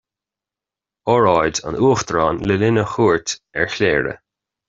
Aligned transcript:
Óráid 1.13 1.57
an 1.67 1.75
Uachtaráin 1.85 2.41
Le 2.47 2.55
linn 2.61 2.83
a 2.83 2.85
chuairt 2.93 3.29
ar 3.59 3.67
Chléire 3.75 4.13